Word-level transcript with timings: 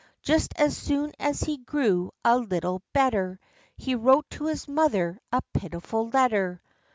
Just 0.23 0.53
as 0.59 0.75
soon 0.75 1.11
as 1.19 1.41
he 1.41 1.57
grew 1.57 2.11
a 2.25 2.35
little 2.35 2.81
better, 2.91 3.39
He 3.77 3.93
wrote 3.93 4.27
to 4.31 4.47
his 4.47 4.67
mother 4.67 5.19
a 5.31 5.43
pitiful 5.53 6.09
letter. 6.09 6.59